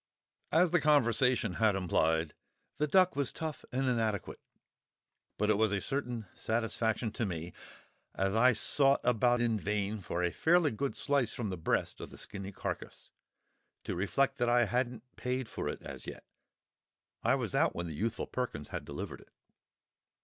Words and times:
As 0.51 0.71
the 0.71 0.81
conversation 0.81 1.53
had 1.61 1.75
implied, 1.75 2.33
the 2.77 2.87
duck 2.87 3.15
was 3.15 3.31
tough 3.31 3.63
and 3.71 3.85
inadequate; 3.85 4.39
but 5.37 5.51
it 5.51 5.59
was 5.59 5.71
a 5.71 5.79
certain 5.79 6.25
satisfaction 6.33 7.11
to 7.11 7.23
me—as 7.23 8.33
I 8.35 8.53
sought 8.53 8.99
about 9.03 9.41
in 9.41 9.59
vain 9.59 9.99
for 10.01 10.23
a 10.23 10.31
fairly 10.31 10.71
good 10.71 10.97
slice 10.97 11.33
from 11.33 11.51
the 11.51 11.55
breast 11.55 12.01
of 12.01 12.09
the 12.09 12.17
skinny 12.17 12.51
carcase—to 12.51 13.93
reflect 13.95 14.39
that 14.39 14.49
I 14.49 14.65
hadn't 14.65 15.03
paid 15.17 15.47
for 15.47 15.69
it 15.69 15.83
as 15.83 16.07
yet. 16.07 16.23
I 17.21 17.35
was 17.35 17.53
out 17.53 17.75
when 17.75 17.85
the 17.85 17.93
youthful 17.93 18.25
Perkins 18.25 18.69
had 18.69 18.85
delivered 18.85 19.21
it. 19.21 19.29